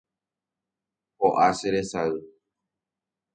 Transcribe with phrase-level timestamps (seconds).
[1.21, 2.11] ho'a che resay